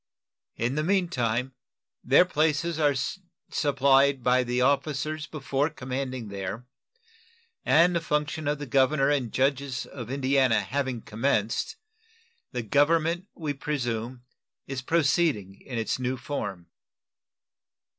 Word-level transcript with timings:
In 0.55 0.73
the 0.73 0.83
mean 0.83 1.09
time, 1.09 1.53
their 2.03 2.25
places 2.25 2.79
are 2.79 2.95
supplied 3.51 4.23
by 4.23 4.43
the 4.43 4.59
officers 4.59 5.27
before 5.27 5.69
commanding 5.69 6.29
there, 6.29 6.65
and 7.63 7.95
the 7.95 8.01
function 8.01 8.47
of 8.47 8.57
the 8.57 8.65
governor 8.65 9.11
and 9.11 9.31
judges 9.31 9.85
of 9.85 10.09
Indiana 10.09 10.61
having 10.61 11.03
commenced, 11.03 11.75
the 12.51 12.63
government, 12.63 13.27
we 13.35 13.53
presume, 13.53 14.23
is 14.65 14.81
proceeding 14.81 15.61
in 15.63 15.77
its 15.77 15.99
new 15.99 16.17
form. 16.17 16.65